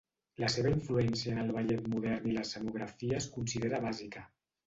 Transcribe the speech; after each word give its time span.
La 0.43 0.47
seva 0.51 0.69
influència 0.75 1.33
en 1.33 1.41
el 1.43 1.51
ballet 1.57 1.83
modern 1.95 2.25
i 2.31 2.35
l'escenografia 2.37 3.19
es 3.21 3.27
considera 3.37 3.85
bàsica. 3.87 4.27